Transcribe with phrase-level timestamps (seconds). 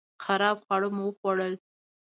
[0.23, 1.53] خراب خواړه مو وخوړل